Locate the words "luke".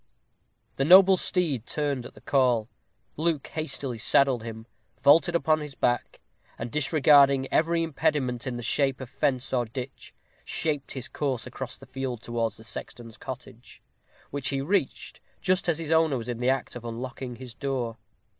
3.17-3.45